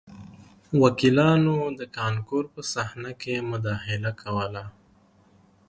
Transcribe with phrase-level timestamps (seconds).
[0.81, 4.63] وکیلانو د کانکور په صحنه کې مداخله کوله